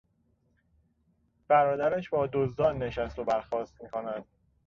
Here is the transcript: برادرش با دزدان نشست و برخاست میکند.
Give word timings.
برادرش 1.47 2.09
با 2.09 2.29
دزدان 2.33 2.83
نشست 2.83 3.19
و 3.19 3.23
برخاست 3.23 3.81
میکند. 3.83 4.25